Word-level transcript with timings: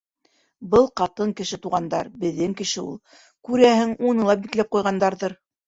—Был 0.71 0.87
ҡатын 1.01 1.33
кеше, 1.41 1.59
туғандар, 1.65 2.09
беҙҙең 2.25 2.57
кеше 2.63 2.85
ул. 2.87 2.99
Күрәһең, 3.51 3.95
уны 4.11 4.29
ла 4.33 4.41
бикләп 4.43 4.77
ҡуйғандарҙыр. 4.77 5.41